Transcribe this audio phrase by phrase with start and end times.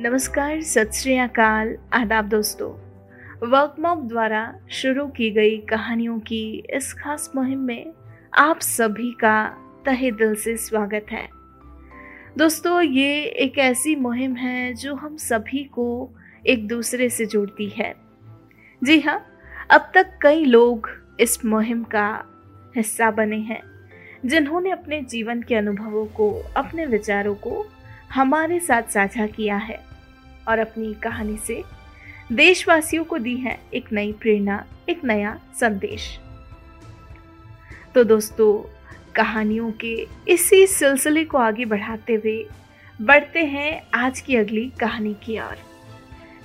[0.00, 2.68] नमस्कार, सत श्री अकाल, आदाब दोस्तों।
[3.48, 7.92] वर्क मॉप द्वारा शुरू की गई कहानियों की इस खास मुहिम में
[8.34, 9.46] आप सभी का
[9.86, 11.28] तहे दिल से स्वागत है।
[12.38, 16.10] दोस्तों, ये एक ऐसी मुहिम है जो हम सभी को
[16.46, 17.92] एक दूसरे से जोड़ती है।
[18.82, 19.18] जी हाँ
[19.70, 20.90] अब तक कई लोग
[21.20, 22.08] इस मुहिम का
[22.76, 23.62] हिस्सा बने हैं,
[24.26, 27.64] जिन्होंने अपने जीवन के अनुभवों को, अपने विचारों को
[28.14, 29.84] हमारे साथ साझा किया है
[30.48, 31.62] और अपनी कहानी से
[32.32, 36.18] देशवासियों को दी है एक नई प्रेरणा, एक नया संदेश।
[37.94, 38.52] तो दोस्तों,
[39.14, 39.94] कहानियों के
[40.28, 42.46] इसी सिलसिले को आगे बढ़ाते हुए
[43.02, 45.56] बढ़ते हैं आज की अगली कहानी की ओर।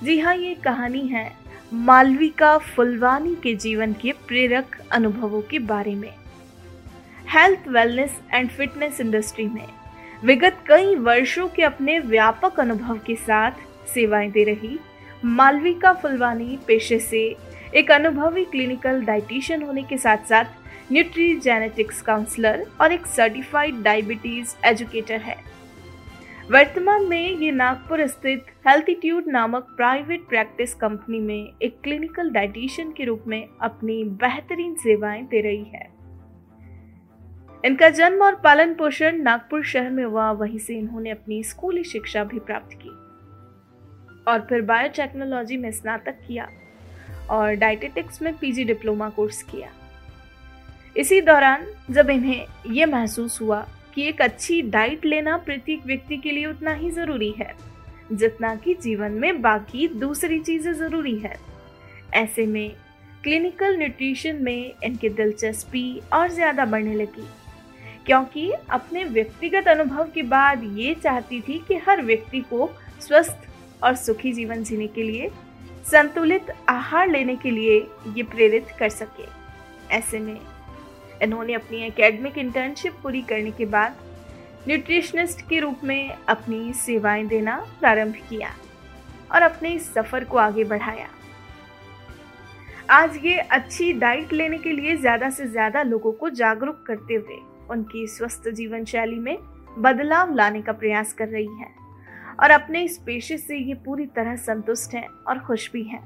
[0.03, 1.31] जी हाँ ये कहानी है
[1.73, 6.13] मालविका फुलवानी के जीवन के प्रेरक अनुभवों के बारे में।
[7.27, 9.67] Health, wellness and fitness industry में
[10.23, 13.51] विगत कई वर्षों के अपने व्यापक अनुभव के साथ
[13.93, 14.77] सेवाएँ दे रही
[15.25, 17.21] मालविका फुलवानी पेशे से
[17.75, 24.55] एक अनुभवी क्लिनिकल डाइटिशियन होने के साथ साथ न्यूट्री जेनेटिक्स काउंसलर और एक सर्टिफाइड डायबिटीज़
[24.65, 25.35] एजुकेटर है।
[26.51, 33.03] वर्तमान में ये नागपुर स्थित हेल्थीट्यूड नामक प्राइवेट प्रैक्टिस कंपनी में एक क्लिनिकल डाइटिशियन के
[33.03, 35.89] रूप में अपनी बेहतरीन सेवाएँ दे रही है।
[37.65, 42.23] इनका जन्म और पालन पोषण नागपुर शहर में हुआ, वहीं से इन्होंने अपनी स्कूली शिक्षा
[42.23, 42.89] भी प्राप्त की।
[44.27, 46.47] और फिर बायोटेक्नोलॉजी में स्नातक किया
[47.29, 49.69] और डाइटेटिक्स में पीजी डिप्लोमा कोर्स किया।
[50.95, 56.31] इसी दौरान जब इन्हें यह महसूस हुआ कि एक अच्छी डाइट लेना प्रत्येक व्यक्ति के
[56.31, 57.53] लिए उतना ही ज़रूरी है,
[58.11, 61.35] जितना कि जीवन में बाकी दूसरी चीज़ें ज़रूरी है।
[62.15, 62.71] ऐसे में
[63.23, 67.27] क्लिनिकल न्यूट्रिशन में इनकी दिलचस्पी और ज़्यादा बढ़ने लगी।
[68.05, 72.69] क्योंकि अपने व्यक्तिगत अनुभव के बाद ये चाहती थी कि हर व्यक्ति को
[73.01, 73.47] स्वस्थ
[73.83, 75.29] और सुखी जीवन जीने के लिए,
[75.85, 77.77] संतुलित आहार लेने के लिए
[78.07, 79.25] ये प्रेरित कर सके।
[79.95, 80.39] ऐसे में,
[81.23, 83.95] इन्होंने अपनी एकेडमिक इंटर्नशिप पूरी करने के बाद
[84.67, 88.53] न्यूट्रिशनिस्ट के रूप में अपनी सेवाएँ देना प्रारंभ किया
[89.31, 91.07] और अपने इस सफ़र को आगे बढ़ाया।
[92.89, 97.39] आज ये अच्छी डाइट लेने के लिए ज़्यादा से ज़्यादा लोगों को जागरूक करते हुए
[97.69, 99.37] उनकी स्वस्थ जीवन शैली में
[99.77, 101.69] बदलाव लाने का प्रयास कर रही है
[102.39, 106.03] और अपने इस पेशे से ये पूरी तरह संतुष्ट हैं और खुश भी हैं।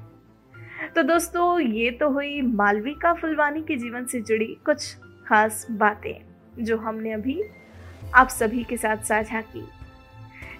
[0.94, 4.94] तो दोस्तों, ये तो हुई मालविका फुलवानी के जीवन से जुड़ी कुछ
[5.26, 7.42] खास बातें जो हमने अभी
[8.14, 9.66] आप सभी के साथ साझा की।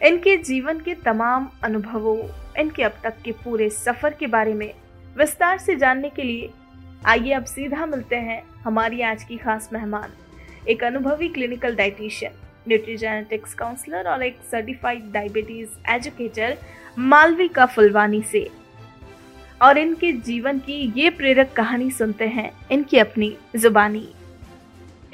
[0.03, 2.19] इनके जीवन के तमाम अनुभवों,
[2.59, 4.73] इनके अब तक के पूरे सफ़र के बारे में
[5.17, 6.51] विस्तार से जानने के लिए
[7.06, 10.12] आइए अब सीधा मिलते हैं हमारी आज की खास मेहमान।
[10.69, 12.32] एक अनुभवी क्लिनिकल डाइटिशियन
[12.69, 16.56] न्यूट्रीजेनेटिक्स काउंसलर और एक certified diabetes educator
[16.97, 18.49] Malvika Phulwani से
[19.60, 24.09] और इनके जीवन की ये प्रेरक कहानी सुनते हैं इनकी अपनी जुबानी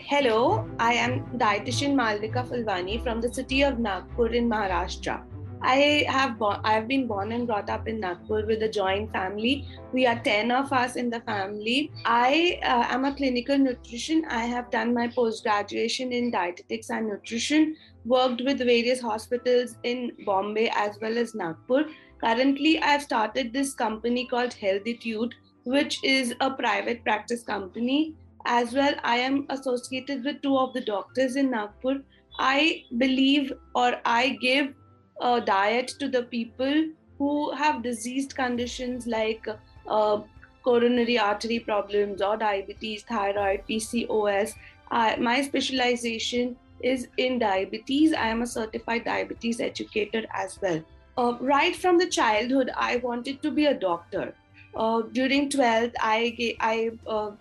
[0.02, 0.38] hello
[0.80, 5.18] I am dietitian Malvika Phulwani from the city of Nagpur in Maharashtra.
[5.64, 9.12] I have bo- I have been born and brought up in Nagpur with a joint
[9.12, 9.64] family.
[9.92, 11.92] We are 10 of us in the family.
[12.04, 14.24] I uh, am a clinical nutrition.
[14.28, 20.12] I have done my post graduation in dietetics and nutrition, worked with various hospitals in
[20.26, 21.84] Bombay as well as Nagpur.
[22.20, 25.32] Currently, I have started this company called Healthitude,
[25.64, 28.14] which is a private practice company.
[28.46, 32.02] As well, I am associated with two of the doctors in Nagpur.
[32.38, 34.74] I believe or I give
[35.20, 36.86] a diet to the people
[37.18, 39.46] who have diseased conditions like
[39.86, 40.20] uh,
[40.62, 44.54] coronary artery problems or diabetes, thyroid, PCOS.
[44.90, 48.12] I, my specialization is in diabetes.
[48.12, 50.82] I am a certified diabetes educator as well.
[51.16, 54.34] Uh, right from the childhood, I wanted to be a doctor.
[54.74, 57.32] Uh, during 12th, I, I uh,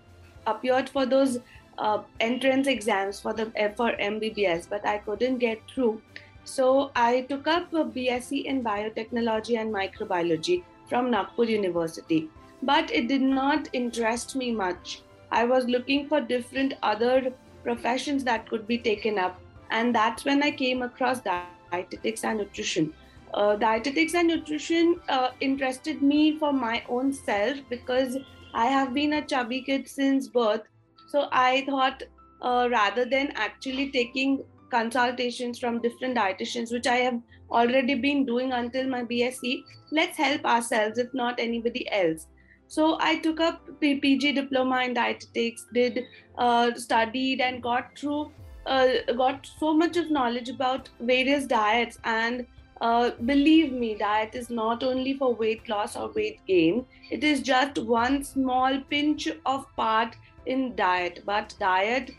[0.46, 1.40] appeared for those
[1.78, 3.46] uh, entrance exams for the
[3.76, 6.02] for MBBS, but I couldn't get through.
[6.44, 12.30] So I took up a BSc in biotechnology and microbiology from Nagpur University.
[12.64, 15.02] But it did not interest me much.
[15.32, 17.34] I was looking for different other
[17.64, 19.40] professions that could be taken up.
[19.70, 22.94] And that's when I came across dietetics and nutrition.
[23.34, 28.18] Uh, dietetics and nutrition uh, interested me for my own self because
[28.54, 30.64] I have been a chubby kid since birth.
[31.08, 32.04] So I thought
[32.42, 37.20] uh, rather than actually taking consultations from different dietitians, which I have
[37.52, 39.64] already been doing until my BSc.
[39.92, 42.28] Let's help ourselves, if not anybody else.
[42.68, 46.06] So I took up PG diploma in dietetics, did
[46.38, 48.32] uh, studied and got through,
[48.66, 48.88] uh,
[49.18, 52.48] got so much of knowledge about various diets and
[52.82, 56.84] uh, believe me, diet is not only for weight loss or weight gain.
[57.12, 60.16] It is just one small pinch of part
[60.48, 61.22] in diet.
[61.24, 62.12] But diet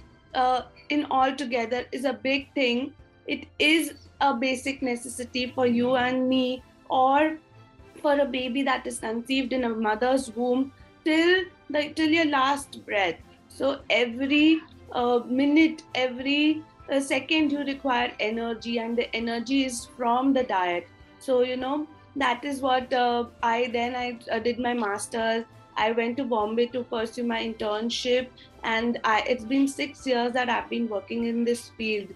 [0.97, 2.93] in altogether is a big thing.
[3.27, 7.39] It is a basic necessity for you and me, or
[8.03, 10.73] for a baby that is conceived in a mother's womb
[11.05, 13.17] till the till your last breath.
[13.49, 14.61] So every
[14.93, 20.89] uh, minute, every uh, second, you require energy, and the energy is from the diet.
[21.19, 21.87] So you know
[22.17, 25.45] that is what uh, I then I uh, did my masters.
[25.77, 28.29] I went to Bombay to pursue my internship,
[28.63, 32.09] and I, it's been six years that I've been working in this field.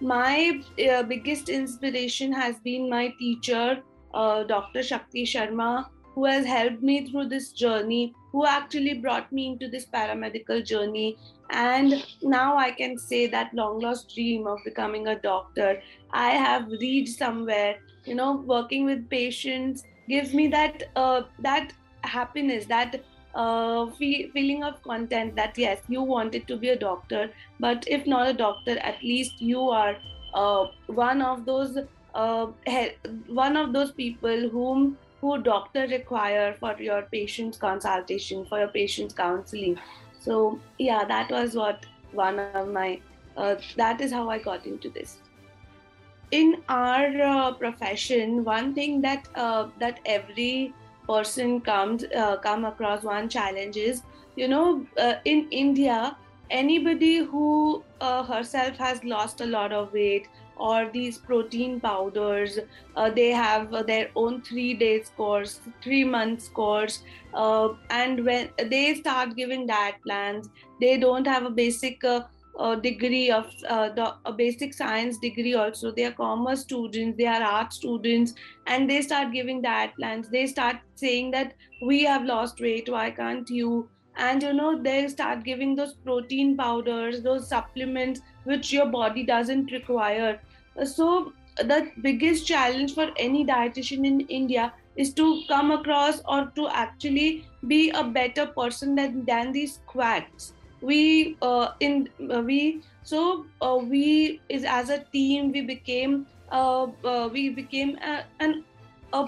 [0.00, 3.82] My uh, biggest inspiration has been my teacher,
[4.14, 4.82] uh, Dr.
[4.82, 9.86] Shakti Sharma, who has helped me through this journey, who actually brought me into this
[9.86, 11.16] paramedical journey.
[11.50, 15.80] And now I can say that long lost dream of becoming a doctor,
[16.10, 17.78] I have reached somewhere.
[18.08, 21.72] You know, working with patients gives me that uh, that
[22.04, 23.02] happiness, that
[23.34, 28.06] uh, fe- feeling of content that yes, you wanted to be a doctor, but if
[28.06, 29.96] not a doctor, at least you are
[30.34, 31.78] uh, one of those
[32.14, 32.46] uh,
[33.28, 39.14] one of those people whom who doctor require for your patient's consultation for your patient's
[39.14, 39.78] counseling.
[40.18, 43.00] So yeah that was what one of my
[43.36, 45.18] uh, that is how i got into this
[46.30, 50.74] in our uh, profession one thing that uh, that every
[51.06, 54.02] person comes uh, come across one challenge is
[54.36, 56.16] you know uh, in india
[56.50, 62.58] anybody who uh, herself has lost a lot of weight or these protein powders.
[62.96, 67.02] Uh, they have their own three days course, three months course,
[67.90, 70.48] and when they start giving diet plans,
[70.80, 72.02] they don't have a basic
[72.58, 75.54] uh, degree of uh, the a basic science degree.
[75.54, 78.34] Also, they are commerce students, they are art students,
[78.66, 80.28] and they start giving diet plans.
[80.28, 83.88] They start saying that we have lost weight, why can't you?
[84.18, 89.70] and you know they start giving those protein powders those supplements which your body doesn't
[89.70, 90.40] require
[90.84, 96.68] so the biggest challenge for any dietitian in India is to come across or to
[96.68, 103.46] actually be a better person than, than these quacks we uh, in uh, we so
[103.60, 108.64] uh, we is as a team we became uh, uh, we became a, an
[109.12, 109.24] a,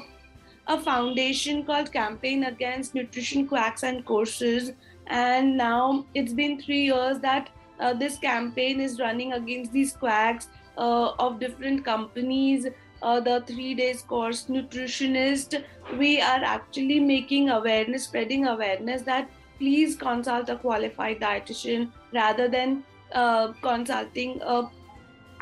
[0.69, 4.73] a foundation called campaign against nutrition quacks and courses.
[5.07, 7.51] And now it's been 3 years that
[7.81, 12.67] uh, this campaign is running against these quacks of different companies.
[13.03, 15.65] The three days course nutritionist
[15.99, 19.29] we are actually making awareness spreading awareness that
[19.61, 24.69] please consult a qualified dietitian rather than uh, consulting a,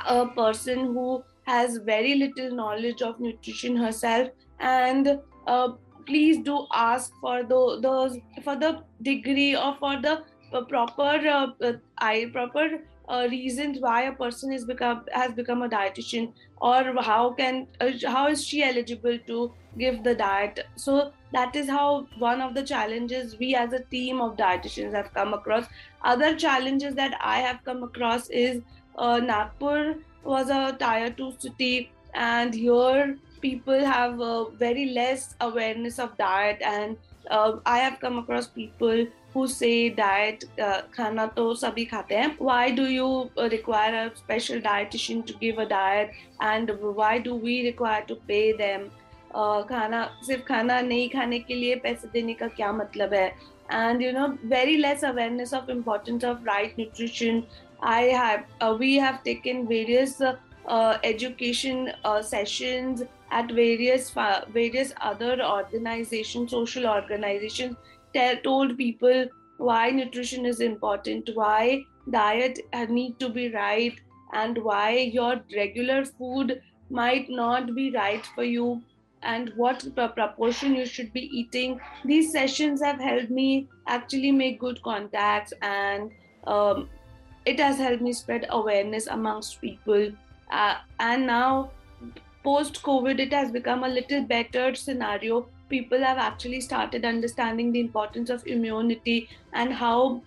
[0.06, 4.28] a person who has very little knowledge of nutrition herself.
[4.60, 5.68] And uh,
[6.06, 10.22] please do ask for the, those for the degree or for the
[10.52, 15.68] uh, proper uh, I proper uh, reasons why a person is become has become a
[15.68, 20.66] dietitian or how can uh, how is she eligible to give the diet.
[20.76, 25.12] So that is how one of the challenges we as a team of dietitians have
[25.12, 25.66] come across.
[26.02, 28.62] Other challenges that i have come across is
[28.96, 35.98] uh, nagpur was a tier 2 city and here people have uh, very less awareness
[35.98, 36.96] of diet and
[37.30, 40.44] uh, i have come across people who say diet
[40.96, 45.58] khana to sabhi khate hain why do you uh, require a special dietitian to give
[45.58, 46.16] a diet
[46.52, 48.90] and why do we require to pay them?
[49.69, 54.11] खाना सिर्फ खाना नहीं खाने के लिए पैसे देने का क्या मतलब है and you
[54.15, 57.37] know very less awareness of importance of right nutrition
[57.81, 60.35] i have uh, we have taken various uh,
[60.67, 64.11] uh, education uh, sessions at various
[64.57, 67.77] various other organizations social organizations
[68.13, 69.25] tell, told people
[69.57, 73.93] why nutrition is important, why diet need to be right,
[74.33, 78.81] and why your regular food might not be right for you
[79.32, 81.80] and what proportion you should be eating.
[82.04, 86.10] These sessions have helped me actually make good contacts and
[86.46, 86.88] um,
[87.44, 90.10] it has helped me spread awareness amongst people.
[90.50, 91.70] Uh, and now,
[92.42, 97.80] post COVID, it has become a little better scenario people have actually started understanding the
[97.80, 100.22] importance of immunity and how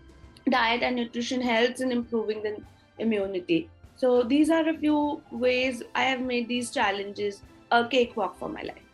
[0.49, 2.57] diet and nutrition helps in improving the
[2.99, 3.69] immunity.
[3.95, 7.41] So these are a few ways I have made these challenges
[7.71, 8.90] a cakewalk for my life.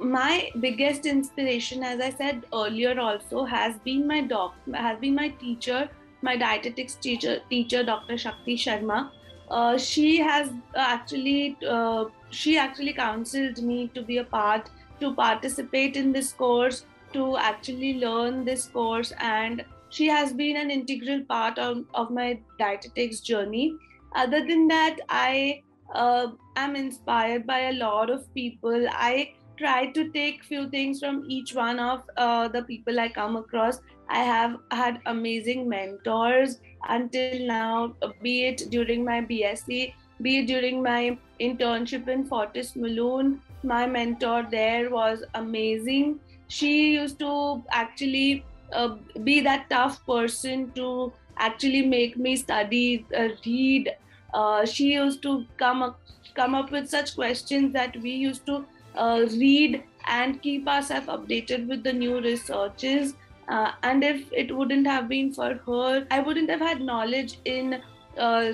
[0.00, 5.28] My biggest inspiration as i said earlier also has been my doc has been my
[5.28, 5.88] teacher
[6.22, 8.18] my dietetics teacher, teacher Dr.
[8.18, 9.10] Shakti Sharma.
[9.50, 14.68] Uh, she has actually uh, she actually counseled me to be a part
[15.00, 20.70] to participate in this course to actually learn this course and she has been an
[20.70, 23.72] integral part of, of my dietetics journey
[24.14, 25.62] other than that i
[25.94, 26.26] uh,
[26.56, 31.54] am inspired by a lot of people i try to take few things from each
[31.54, 33.80] one of uh, the people i come across.
[34.08, 40.82] I have had amazing mentors until now be it during my bsc be it during
[40.82, 46.20] my internship in fortis mulund my mentor there was amazing.
[46.48, 53.28] She used to actually uh, be that tough person to actually make me study uh,
[53.44, 53.94] read.
[54.32, 56.00] Uh, she used to come up
[56.34, 58.64] come up with such questions that we used to
[58.98, 63.14] uh, read and keep ourselves updated with the new researches.
[63.48, 67.80] Uh, and if it wouldn't have been for her i wouldn't have had knowledge in
[68.18, 68.52] uh,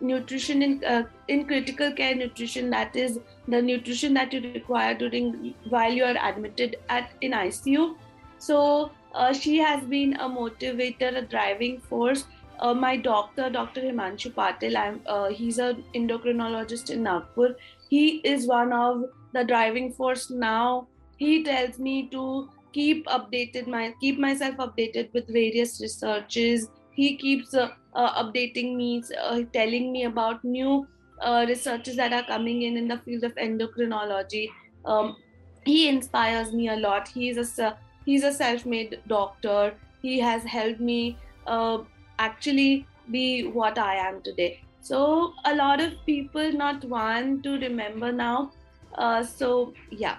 [0.00, 5.54] nutrition in uh, in critical care nutrition that is the nutrition that you require during
[5.68, 7.94] while you are admitted at in ICU
[8.38, 12.24] so uh, she has been a motivator a driving force.
[12.58, 17.54] Uh, my doctor dr himanshu patil i'm uh, he's an endocrinologist in nagpur.
[17.88, 20.86] He is one of the driving force now
[21.16, 27.54] he tells me to keep updated my keep myself updated with various researches he keeps
[27.54, 30.86] uh, uh, updating me, uh, telling me about new
[31.20, 34.48] uh, researches that are coming in in the field of endocrinology.
[34.84, 35.16] Um,
[35.64, 37.08] he inspires me a lot.
[37.08, 39.74] He's a he's a self-made doctor.
[40.02, 41.78] He has helped me uh,
[42.18, 44.60] actually be what I am today.
[44.80, 48.50] So a lot of people not want to remember now.
[48.95, 50.17] Uh, so yeah,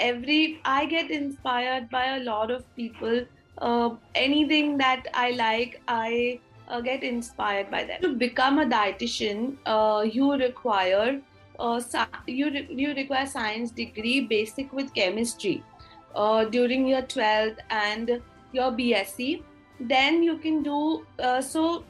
[0.00, 3.24] every I get inspired by a lot of people
[3.58, 8.00] uh, anything that I like, I uh, get inspired by them.
[8.02, 11.20] To become a dietitian, uh, you require
[11.58, 11.80] uh,
[12.26, 15.62] you re- you require science degree basic with chemistry
[16.16, 18.20] uh, during your 12th and
[18.52, 19.42] your BSc.
[19.78, 21.84] Then you can do uh, so.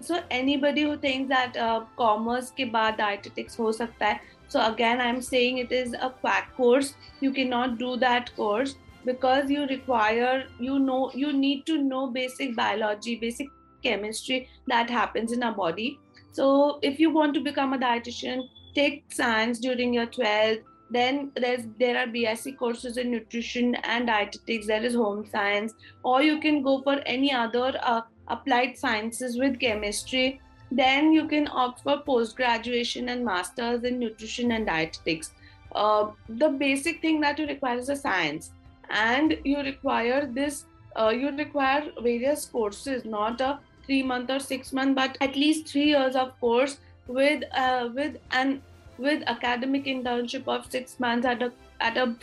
[0.00, 1.54] So anybody who thinks that
[1.96, 6.55] commerce के बाद dietetics हो सकता है, so again I'm saying it is a quack
[6.55, 6.93] course.
[7.19, 8.75] You cannot do that course
[9.05, 13.47] because you require you know you need to know basic biology basic
[13.83, 15.99] chemistry that happens in our body.
[16.31, 21.63] So if you want to become a dietitian take science during your 12th then there's
[21.79, 24.67] there are bsc courses in nutrition and dietetics.
[24.67, 25.73] There is home science.
[26.03, 30.39] Or you can go for any other uh, applied sciences with chemistry
[30.71, 35.31] then you can opt for post graduation and masters in nutrition and dietetics.
[35.73, 38.51] Uh, the basic thing that you require is a science.
[38.89, 44.73] And you require this uh, you require various courses not a three month or six
[44.73, 48.61] month but at least three years of course with uh, with an
[48.97, 52.15] with academic internship of six months at a at a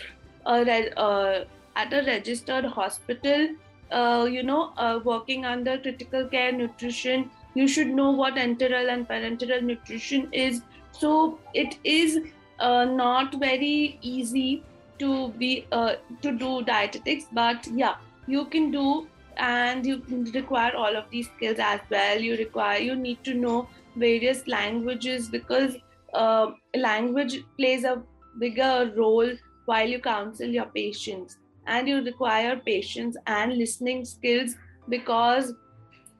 [0.98, 1.44] uh,
[1.76, 3.48] at a registered hospital
[3.92, 9.08] uh, you know uh, working under critical care nutrition you should know what enteral and
[9.08, 10.62] parenteral nutrition is.
[10.92, 12.18] So it is
[12.58, 14.62] uh, not very easy
[14.98, 17.96] to be uh, to do dietetics but yeah
[18.28, 22.20] you can do and you require all of these skills as well.
[22.20, 25.76] You require you need to know various languages because
[26.12, 28.02] uh, language plays a
[28.38, 29.32] bigger role
[29.64, 31.38] while you counsel your patients.
[31.66, 34.54] And you require patience and listening skills
[34.88, 35.54] because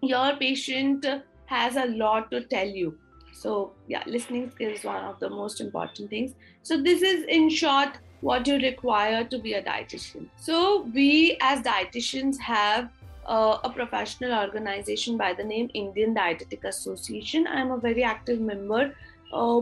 [0.09, 1.07] your patient
[1.47, 2.97] has a lot to tell you
[3.33, 7.49] so yeah listening skills is one of the most important things so this is in
[7.49, 10.29] short what you require to be a dietitian.
[10.37, 12.89] So, we as dietitians have
[13.27, 17.47] uh, a professional organization by the name Indian Dietetic Association.
[17.47, 18.95] I'm a very active member.
[19.33, 19.61] Uh,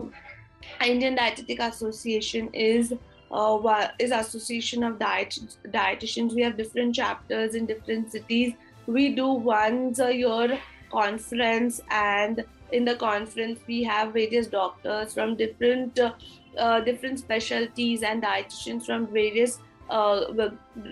[0.85, 2.93] Indian Dietetic Association is
[3.31, 6.33] uh, is association of diet dietitians.
[6.33, 8.53] We have different chapters in different cities.
[8.87, 10.59] We do once a year
[10.91, 16.13] conference, and in the conference we have various doctors from different uh,
[16.57, 19.59] uh, different specialties and dietitians from various
[19.89, 20.25] uh,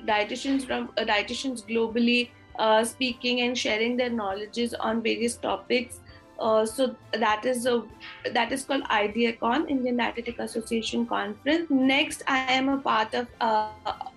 [0.07, 2.29] dietitians from uh, dietitians globally
[2.59, 5.99] uh, speaking and sharing their knowledges on various topics.
[6.41, 7.83] Uh, so that is a
[8.33, 11.69] that is called IDACON Indian Dietetic Association Conference.
[11.69, 13.69] Next, I am a part of uh,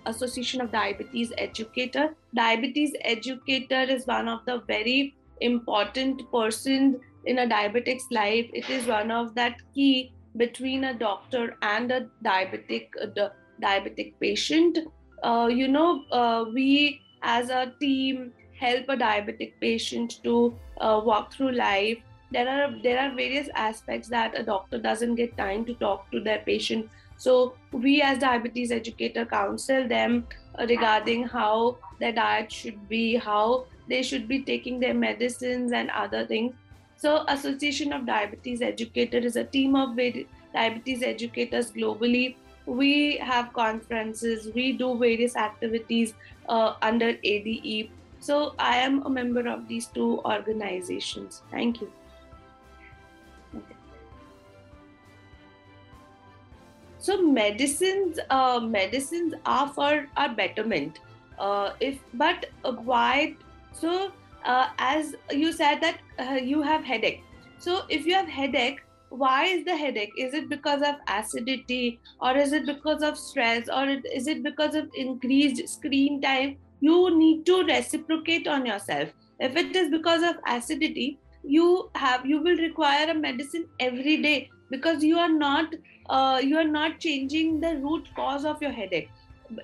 [0.07, 2.15] Association of Diabetes Educator.
[2.33, 8.49] Diabetes educator is one of the very important persons in a diabetic's life.
[8.53, 13.29] It is one of that key between a doctor and a diabetic uh,
[13.61, 14.79] diabetic patient.
[15.21, 21.51] Uh, you know, we as a team help a diabetic patient to uh, walk through
[21.51, 21.97] life
[22.31, 26.19] there are there are various aspects that a doctor doesn't get time to talk to
[26.19, 26.89] their patient.
[27.17, 30.27] So we as diabetes educator counsel them
[30.59, 36.25] regarding how their diet should be how they should be taking their medicines and other
[36.25, 36.53] things.
[36.97, 42.35] So association of diabetes educator is a team of diabetes educators globally.
[42.65, 46.15] We have conferences we do various activities
[46.49, 51.43] uh, under ade so i am a member of these two organizations.
[51.51, 51.91] Thank you
[57.05, 60.99] so medicines uh, medicines are for our betterment.
[61.37, 63.35] Uh, if but uh, why
[63.73, 64.11] so
[64.45, 67.21] uh, as you said that uh, you have headache.
[67.59, 70.11] So if you have headache why is the headache?
[70.17, 74.75] Is it because of acidity or is it because of stress or is it because
[74.75, 76.57] of increased screen time?
[76.81, 79.13] You need to reciprocate on yourself.
[79.39, 84.49] If it is because of acidity you have you will require a medicine every day
[84.71, 85.67] because you are not
[86.09, 89.11] uh, you are not changing the root cause of your headache.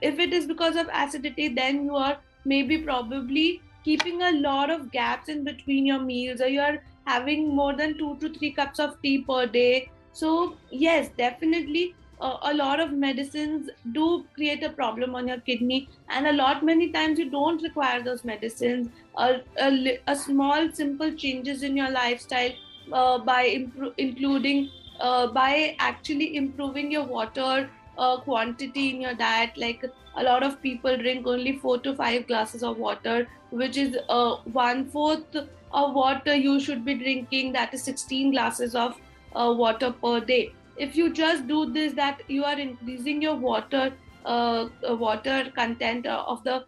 [0.02, 4.92] If it is because of acidity then you are maybe probably keeping a lot of
[4.92, 8.80] gaps in between your meals or you are having more than 2 to 3 cups
[8.80, 9.92] of tea per day.
[10.12, 15.90] So yes definitely uh, a lot of medicines do create a problem on your kidney
[16.10, 18.90] and a lot many times you don't require those medicines.
[19.18, 22.52] A, a, a small simple changes in your lifestyle
[22.92, 24.70] uh, by impro- including
[25.02, 29.52] uh, by actually improving your water uh, quantity in your diet.
[29.58, 29.84] Like
[30.16, 34.36] a lot of people drink only four to five glasses of water which is uh,
[34.54, 35.36] one fourth
[35.74, 38.96] of water you should be drinking that is 16 glasses of
[39.36, 40.54] uh, water per day.
[40.78, 43.92] If you just do this that you are increasing your water
[44.24, 46.64] uh, uh water content of the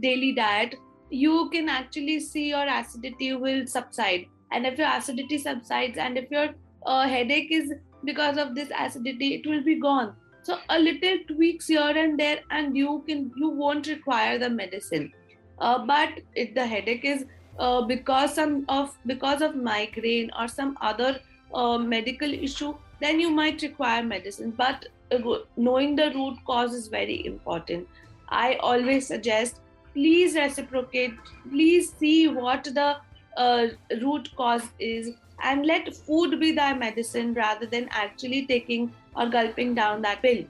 [0.00, 0.74] daily diet
[1.10, 4.26] you can actually see your acidity will subside.
[4.50, 6.48] And if your acidity subsides and if your
[6.86, 7.72] a headache is
[8.04, 10.14] because of this acidity it will be gone.
[10.42, 15.12] So a little tweaks here and there and you can you won't require the medicine.
[15.58, 17.24] Uh, but if the headache is
[17.58, 21.20] uh, because some of because of migraine or some other
[21.52, 24.52] uh, medical issue then you might require medicine.
[24.56, 25.18] But uh,
[25.56, 27.88] knowing the root cause is very important.
[28.28, 29.60] I always suggest
[29.92, 31.14] please reciprocate
[31.50, 32.96] please see what the
[33.36, 33.66] uh,
[34.02, 39.74] root cause is and let food be thy medicine rather than actually taking or gulping
[39.74, 40.44] down that pill.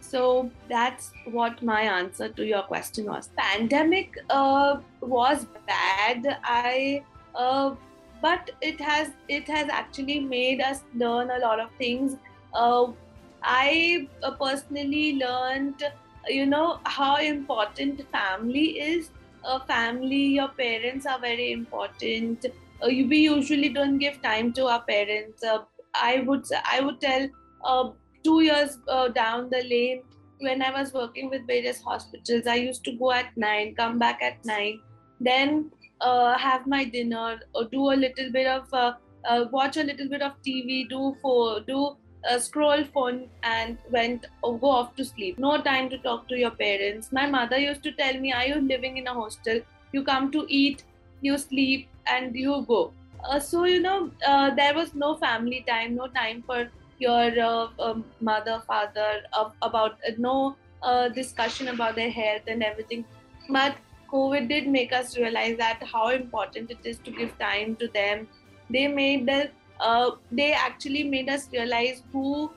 [0.00, 3.28] So that's what my answer to your question was.
[3.36, 7.74] Pandemic uh, was bad i uh,
[8.22, 12.16] but it has it has actually made us learn a lot of things.
[12.54, 12.92] Uh,
[13.42, 15.82] i uh, personally learned
[16.28, 19.10] you know how important family is.
[19.44, 22.44] A family your parents are very important.
[22.44, 22.50] uh,
[22.86, 25.44] we usually don't give time to our parents.
[25.44, 25.58] Uh,
[25.94, 27.28] I would I would tell
[27.64, 27.90] uh,
[28.24, 30.02] two years uh, down the lane
[30.40, 34.22] when I was working with various hospitals, I used to go at nine, come back
[34.22, 34.80] at nine,
[35.20, 38.94] then uh, have my dinner, or do a little bit of uh,
[39.50, 41.96] watch a little bit of TV, do for do
[42.38, 45.38] scroll phone, and went go off to sleep.
[45.38, 47.12] No time to talk to your parents.
[47.12, 49.60] My mother used to tell me, "Are you living in a hostel?
[49.92, 50.84] You come to eat,
[51.20, 52.92] you sleep, and you go.
[53.28, 57.68] Uh, so you know uh, there was no family time, no time for your uh,
[57.78, 59.22] um, mother, father
[59.62, 63.04] about uh, no uh, discussion about their health and everything.
[63.48, 63.76] But
[64.12, 68.28] COVID did make us realize that how important it is to give time to them.
[68.70, 72.50] They made the uh, they actually made us realize who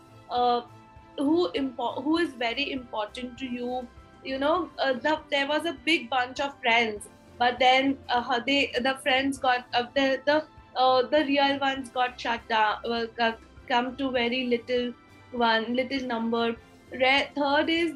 [1.18, 3.88] who impo- who is very important to you
[4.24, 7.10] you know uh, the, there was a big bunch of friends
[7.44, 10.36] but then uh, they the friends got uh, the the
[10.76, 13.32] uh, the real ones got shut down uh,
[13.72, 14.94] come to very little
[15.32, 16.46] one little number.
[16.92, 17.92] Re- third is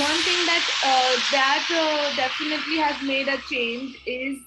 [0.00, 4.38] one thing that uh, that uh, definitely has made a change is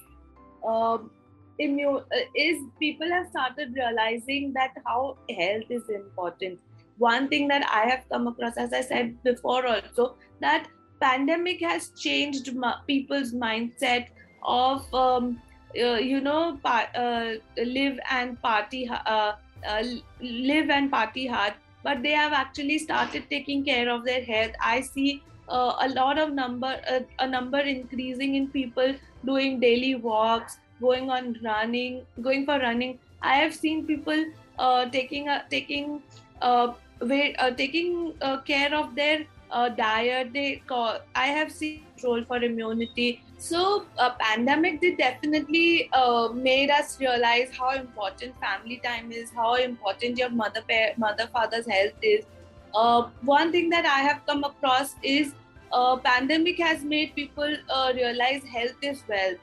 [0.66, 1.10] um,
[1.58, 2.02] immune
[2.34, 6.58] is people have started realizing that how health is important.
[7.02, 10.04] One thing that i have come across as i said before also
[10.42, 10.68] that
[11.00, 12.50] pandemic has changed
[12.86, 14.08] people's mindset
[14.42, 15.40] of um,
[15.82, 19.32] uh, you know uh, live and party uh,
[19.66, 19.84] uh,
[20.20, 21.54] live and party hard.
[21.82, 24.52] But they have actually started taking care of their health.
[24.60, 29.94] I see uh, a lot of number uh, a number increasing in people doing daily
[29.94, 32.98] walks going on running going for running.
[33.22, 34.24] I have seen people
[34.92, 36.02] taking taking
[37.56, 38.12] taking
[38.46, 44.11] care of their uh, diet they call i have seen control for immunity so a
[44.19, 50.29] pandemic did definitely uh, made us realize how important family time is how important your
[50.29, 50.63] mother
[50.97, 52.25] mother father's health is
[52.75, 55.33] uh, one thing that i have come across is
[55.71, 59.37] uh, pandemic has made people uh, realize health is wealth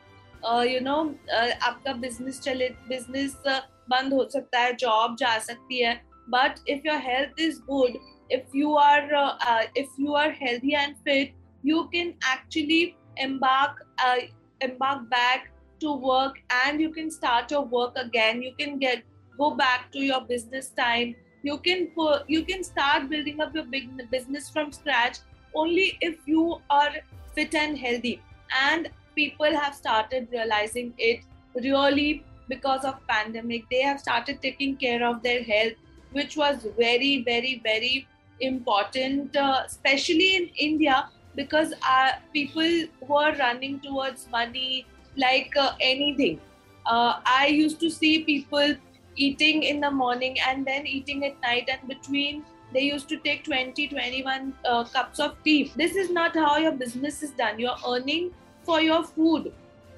[0.44, 5.38] uh, you know uh, आपका business चले business uh, बंद हो सकता है job जा
[5.38, 6.01] सकती है
[6.35, 7.99] but if your health is good
[8.39, 11.32] if you are uh, uh, if you are healthy and fit
[11.63, 14.17] you can actually embark uh,
[14.62, 15.50] embark back
[15.82, 18.41] to work and you can start your work again.
[18.41, 19.04] You can get
[19.38, 21.15] go back to your business time.
[21.44, 25.17] You can put, you can start building up your big business from scratch
[25.56, 26.91] only if you are
[27.36, 28.22] fit and healthy.
[28.62, 31.22] And people have started realizing it
[31.56, 33.63] really because of pandemic.
[33.72, 35.74] They have started taking care of their health
[36.12, 38.06] which was very very very
[38.41, 42.71] important uh, especially in india because uh, people
[43.08, 46.39] were running towards money like uh, anything.
[46.86, 48.75] Uh, i used to see people
[49.15, 53.43] eating in the morning and then eating at night and between they used to take
[53.43, 55.71] 20 21 uh, cups of tea.
[55.75, 57.60] This is not how your business is done.
[57.60, 58.32] You're earning
[58.63, 59.51] for your food.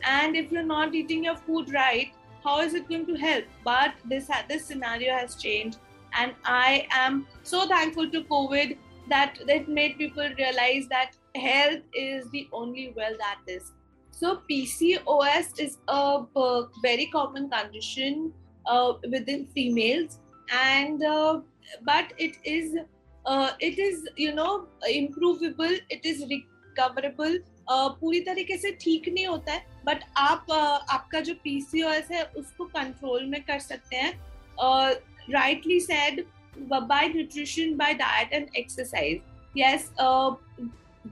[0.04, 2.12] And if you're not eating your food right
[2.44, 3.46] how is it going to help?
[3.64, 5.78] But this this scenario has changed
[6.15, 8.77] and i am so thankful to covid
[9.09, 13.73] that it made people realize that health is the only well that is
[14.11, 16.23] so pcos is a
[16.83, 18.33] very common condition
[18.67, 20.19] uh, within females
[20.53, 21.41] and uh,
[21.85, 22.77] but it is
[23.27, 29.27] uh, it is you know improvable it is recoverable uh, पूरी तरीके से ठीक नहीं
[29.27, 34.13] होता है but आप uh, आपका जो पीसीओएस है उसको कंट्रोल में कर सकते हैं
[35.32, 36.26] rightly said
[36.88, 39.20] by nutrition, by diet, and exercise.
[39.54, 40.36] Yes, uh,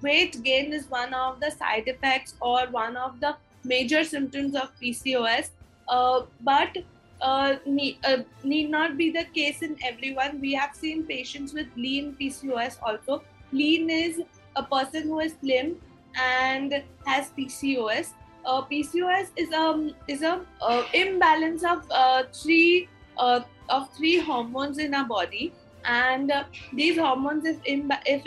[0.01, 4.71] weight gain is one of the side effects or one of the major symptoms of
[4.81, 5.49] PCOS,
[5.89, 6.77] uh, but
[7.21, 10.39] uh, need, uh, need not be the case in everyone.
[10.41, 13.21] We have seen patients with lean PCOS also.
[13.51, 14.21] Lean is
[14.55, 15.75] a person who is slim
[16.15, 18.09] and has PCOS.
[18.43, 21.85] Uh, PCOS um, is a is a imbalance of
[22.33, 25.53] three uh, of three hormones in our body.
[25.85, 26.43] And uh,
[26.73, 28.23] these hormones if imba- if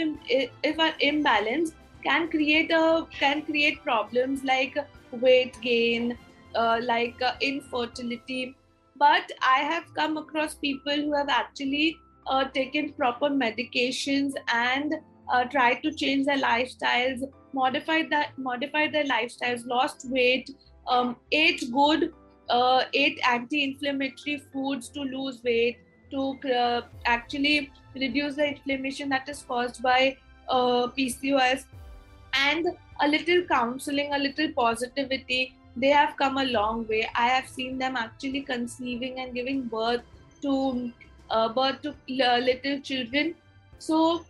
[0.63, 4.77] if are imbalanced can create a can create problems like
[5.13, 6.19] weight gain
[6.55, 8.57] uh, like uh, infertility.
[8.97, 14.95] But i have come across people who have actually uh, taken proper medications and
[15.33, 17.21] uh, tried to change their lifestyles
[17.53, 20.51] modified that modified their lifestyles lost weight
[20.89, 22.13] um, ate good
[22.51, 25.79] uh, ate anti-inflammatory foods to lose weight
[26.11, 30.17] to uh, actually reduce the inflammation that is caused by
[30.49, 31.65] uh, PCOS
[32.35, 32.67] and
[33.01, 35.55] a little counseling, a little positivity.
[35.77, 37.09] They have come a long way.
[37.17, 40.03] I have seen them actually conceiving and giving birth
[40.43, 40.93] to
[41.31, 43.35] uh, birth to uh, little children.
[43.79, 44.25] So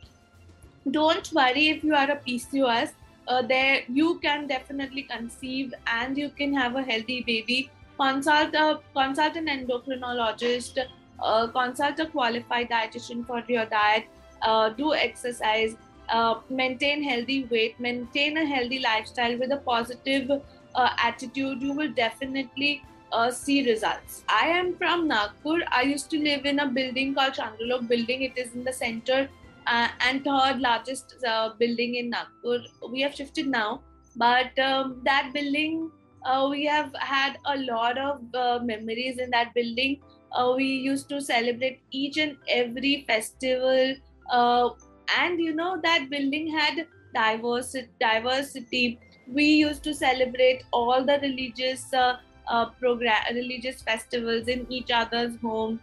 [0.90, 2.92] don't worry if you are a PCOS.
[3.26, 8.80] Uh, there you can definitely conceive and you can have a healthy baby consult a
[8.94, 10.78] consult an endocrinologist,
[11.22, 14.04] uh, consult a qualified dietitian for your diet,
[14.42, 15.76] uh, do exercise,
[16.08, 21.62] uh, maintain healthy weight, maintain a healthy lifestyle with a positive uh, attitude.
[21.62, 24.24] You will definitely uh, see results.
[24.28, 25.60] I am from Nagpur.
[25.70, 28.22] I used to live in a building called Chandralok Building.
[28.22, 29.28] It is in the center
[29.66, 31.16] uh, and third largest
[31.58, 32.64] building in Nagpur.
[32.90, 33.82] We have shifted now,
[34.16, 35.90] but um, that building
[36.25, 39.99] uh, we have had a lot of uh, memories in that building.
[40.31, 43.95] Uh, we used to celebrate each and every festival,
[44.29, 44.69] uh,
[45.17, 47.87] and you know that building had diversity.
[47.99, 48.99] Diversity.
[49.27, 55.39] We used to celebrate all the religious uh, uh, program, religious festivals in each other's
[55.41, 55.79] home.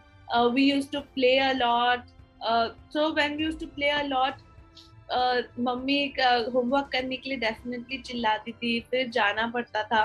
[0.53, 2.05] we used to play a lot.
[2.90, 4.42] so when we used to play a lot,
[5.66, 10.01] mummy homework करने के लिए definitely चिल्लाती थी फिर जाना पड़ता था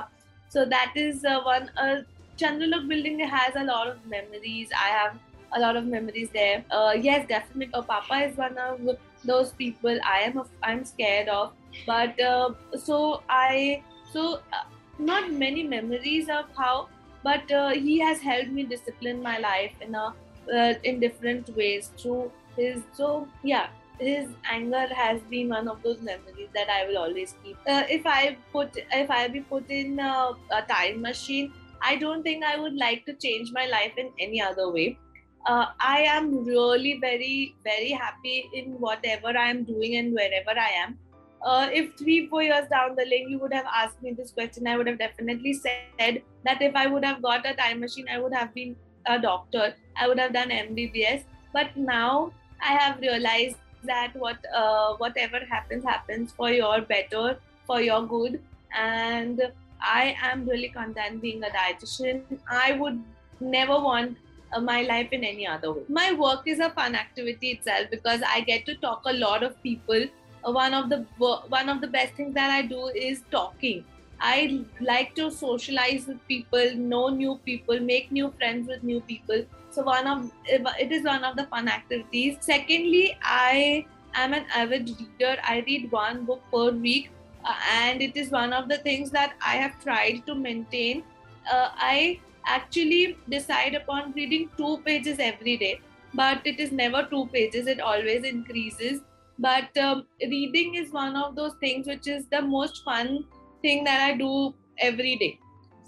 [0.56, 1.96] so that is uh, one uh,
[2.40, 4.70] Chandralok building has a lot of memories.
[4.78, 5.18] I have
[5.54, 6.64] a lot of memories there.
[6.70, 7.72] Uh, yes, definitely.
[7.74, 8.80] Uh, Papa is one of
[9.24, 11.52] those people I am a, I'm scared of.
[11.86, 14.64] But uh, so I so uh,
[14.98, 16.88] not many memories of how,
[17.22, 20.14] but uh, he has helped me discipline my life in a
[20.54, 22.82] uh, in different ways through his.
[22.92, 27.56] So yeah, his anger has been one of those memories that I will always keep.
[27.66, 32.22] Uh, if I put if I be put in a, a, time machine, I don't
[32.22, 34.98] think I would like to change my life in any other way.
[35.46, 40.70] Uh, I am really very very happy in whatever I am doing and wherever I
[40.84, 40.98] am.
[41.42, 44.66] uh, if three, four years down the lane you would have asked me this question,
[44.66, 48.18] I would have definitely said that if I would have got a time machine, I
[48.18, 49.74] would have been a doctor.
[49.96, 51.24] I would have done MBBS.
[51.52, 57.80] But now I have realized that what uh, whatever happens happens for your better, for
[57.80, 58.40] your good,
[58.76, 59.42] and
[59.80, 62.22] I am really content being a dietitian.
[62.50, 63.02] I would
[63.40, 64.16] never want
[64.52, 65.82] uh, my life in any other way.
[65.88, 69.60] My work is a fun activity itself because I get to talk a lot of
[69.62, 70.06] people
[70.52, 71.04] one of the
[71.48, 73.84] one of the best things that I do is talking.
[74.20, 79.44] I like to socialize with people, know new people, make new friends with new people.
[79.76, 82.38] So one of it is one of the fun activities.
[82.40, 83.84] Secondly, I
[84.14, 85.36] am an avid reader.
[85.44, 87.10] I read one book per week,
[87.44, 91.02] uh, and it is one of the things that I have tried to maintain.
[91.50, 95.80] Uh, I actually decide upon reading two pages every day,
[96.14, 97.66] but it is never two pages.
[97.66, 99.02] It always increases
[99.38, 103.24] but um, reading is one of those things which is the most fun
[103.62, 105.38] thing that i do every day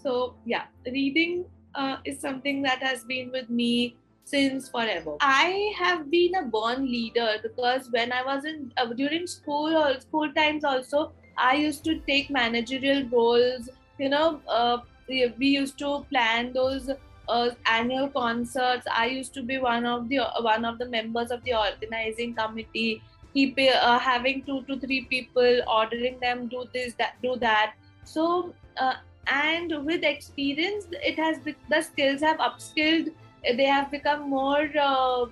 [0.03, 1.46] so yeah reading
[1.78, 5.16] uh, is something that has been with me since forever.
[5.20, 9.98] I have been a born leader because when i was in uh, during school or
[10.00, 11.12] school times also
[11.48, 13.70] i used to take managerial roles.
[13.98, 16.90] You know uh, we, used to plan those
[17.28, 18.86] uh, annual concerts.
[18.94, 23.02] I used to be one of the one of the members of the organizing committee
[23.34, 27.74] keep uh, having two to three people ordering them do this that do that.
[28.04, 28.94] So uh,
[29.28, 33.12] and with experience it has the skills have upskilled.
[33.56, 35.26] They have become more uh,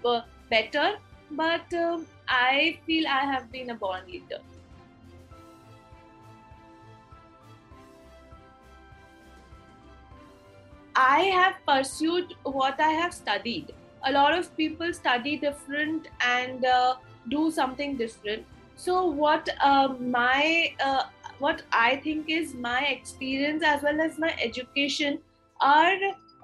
[0.51, 0.97] better.
[1.31, 4.39] But um, i feel i have been a born leader.
[10.95, 13.75] I have pursued what i have studied.
[14.05, 16.95] A lot of people study different and uh,
[17.29, 18.47] do something different.
[18.77, 21.05] So what uh, my uh,
[21.39, 25.19] what i think is my experience as well as my education
[25.61, 25.97] are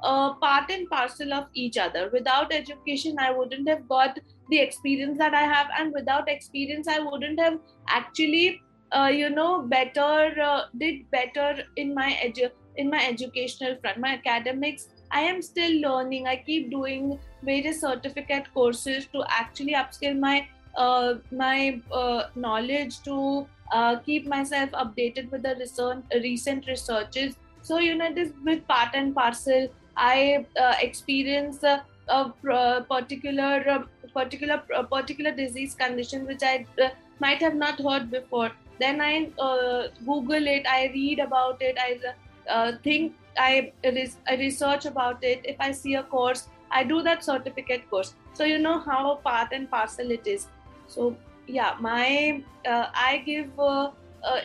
[0.03, 2.11] uh, part and parcel of each other.
[2.13, 4.19] Without education i wouldn't have got
[4.51, 8.61] the experience that i have and without experience i wouldn't have actually
[8.93, 13.99] uh, you know better uh, did better in my edu- in my educational front.
[13.99, 16.27] My academics i am still learning.
[16.27, 23.47] I keep doing various certificate courses to actually upskill my uh, my uh, knowledge to
[23.73, 27.37] uh, keep myself updated with the research, recent researches.
[27.63, 29.69] So, you know, this with part and parcel.
[29.97, 36.89] I uh, experience a, a particular, um, particular, particular disease condition which I uh,
[37.21, 38.51] might have not heard before.
[38.81, 44.87] Then I uh, Google it, I read about it, I think, I, res- I research
[44.87, 45.43] about it.
[45.45, 48.15] If I see a course, I do that certificate course.
[48.33, 50.47] So you know how part and parcel it is
[50.87, 51.17] so
[51.47, 53.91] yeah my uh, i give uh,
[54.25, 54.41] uh,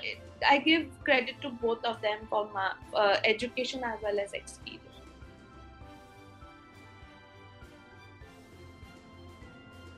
[0.49, 4.87] i give credit to both of them for my uh, education as well as experience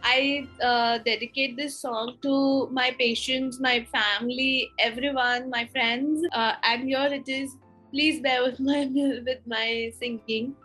[0.01, 6.25] I uh, dedicate this song to my patients, my family, everyone, my friends.
[6.33, 7.55] Uh, and here it is.
[7.91, 10.55] Please bear with my with my singing.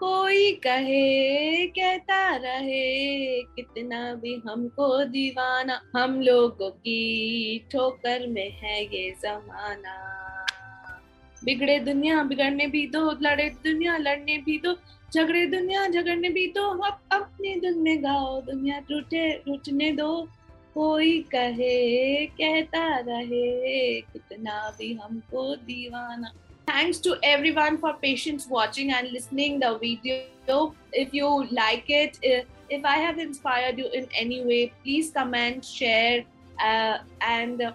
[0.00, 9.10] कोई कहे, कहता रहे, कितना भी हमको दीवाना, हम लोगों की ठोकर में है ये
[9.10, 9.96] जमाना।
[11.44, 14.76] बिगड़े दुनिया, बिगड़ने भी दो, लड़े दुनिया, लड़ने भी दो,
[15.14, 20.28] झगड़े दुनिया, झगड़ने भी दो, अब अपनी धुन में गाओ, दुनिया टूटे, टूटने दो।
[20.74, 26.32] कोई कहे, कहता रहे, कितना भी हमको दीवाना
[26.66, 30.74] Thanks to everyone for patience watching and listening the video.
[30.92, 36.24] If you like it, if I have inspired you in any way, please comment, share,
[36.60, 37.72] uh, and uh,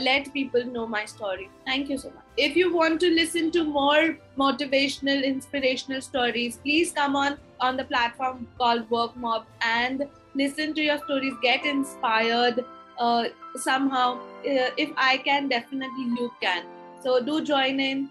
[0.00, 1.48] let people know my story.
[1.64, 2.24] Thank you so much.
[2.36, 7.84] If you want to listen to more motivational, inspirational stories, please come on on the
[7.84, 11.34] platform called Work Mob and listen to your stories.
[11.40, 12.64] Get inspired
[12.98, 14.16] uh, somehow.
[14.16, 16.64] Uh, if I can, definitely you can.
[17.00, 18.10] So do join in.